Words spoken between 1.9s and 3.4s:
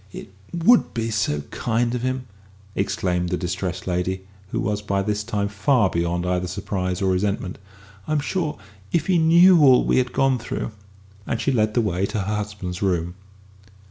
of him!" exclaimed the